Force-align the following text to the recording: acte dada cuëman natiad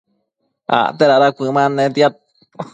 acte 0.77 1.03
dada 1.09 1.27
cuëman 1.35 1.71
natiad 1.75 2.13